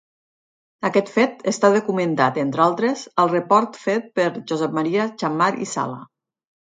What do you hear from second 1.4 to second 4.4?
està documentat entre altres al report fet per